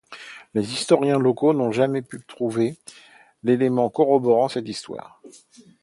[0.55, 2.75] Les historiens locaux n'ont jamais pu trouver
[3.43, 5.21] d'éléments corroborant cette histoire.